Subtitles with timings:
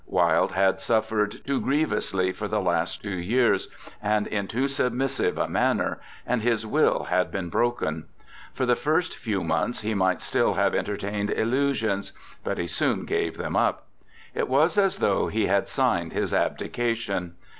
[0.07, 3.67] Wilde had suffered too grievously for the last two years,
[4.01, 8.07] and in too submissive a manner, and his will had been broken.
[8.51, 13.37] For the first few months he might still have entertained illusions, but he soon gave
[13.37, 13.85] them up.
[14.33, 17.35] It was as though he had signed his abdication.